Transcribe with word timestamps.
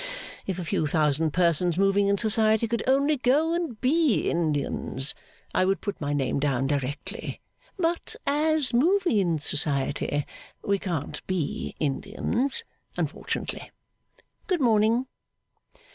If 0.47 0.57
a 0.57 0.65
few 0.65 0.87
thousand 0.87 1.29
persons 1.29 1.77
moving 1.77 2.07
in 2.07 2.17
Society, 2.17 2.67
could 2.67 2.81
only 2.87 3.17
go 3.17 3.53
and 3.53 3.79
be 3.81 4.31
Indians, 4.31 5.13
I 5.53 5.63
would 5.63 5.79
put 5.79 6.01
my 6.01 6.11
name 6.11 6.39
down 6.39 6.65
directly; 6.65 7.39
but 7.77 8.15
as, 8.25 8.73
moving 8.73 9.19
in 9.19 9.37
Society, 9.37 10.25
we 10.63 10.79
can't 10.79 11.23
be 11.27 11.75
Indians, 11.79 12.63
unfortunately 12.97 13.69
Good 14.47 14.59
morning! 14.59 15.05